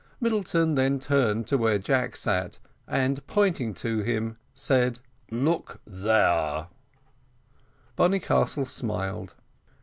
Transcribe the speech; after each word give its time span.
Middleton 0.19 0.73
then 0.73 0.97
turned 0.99 1.45
to 1.45 1.59
where 1.59 1.77
Jack 1.77 2.15
sat, 2.15 2.57
and 2.87 3.23
pointing 3.27 3.75
to 3.75 3.99
him, 4.01 4.37
said, 4.55 4.99
"Look 5.29 5.79
there." 5.85 6.69
Bonnycastle 7.95 8.65
smiled. 8.65 9.35